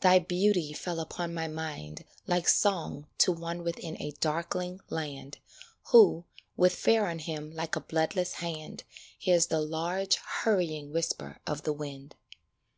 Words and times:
Thy 0.00 0.18
beauty 0.18 0.72
fell 0.72 0.98
upon 0.98 1.34
my 1.34 1.46
mind 1.46 2.06
Like 2.26 2.48
song 2.48 3.06
to 3.18 3.32
one 3.32 3.62
within 3.62 4.00
a 4.00 4.12
darkling 4.18 4.80
land 4.88 5.40
Who, 5.90 6.24
with 6.56 6.74
fear 6.74 7.04
on 7.06 7.18
him 7.18 7.50
like 7.52 7.76
a 7.76 7.80
bloodless 7.80 8.36
hand, 8.40 8.84
Hears 9.18 9.48
the 9.48 9.60
large, 9.60 10.14
hurrying 10.14 10.90
whisper 10.90 11.42
of 11.46 11.64
the 11.64 11.74
wind. 11.74 12.14